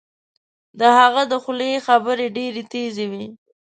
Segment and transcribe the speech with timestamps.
[0.79, 3.25] د هغه د خولې خبرې ډیرې تېزې وې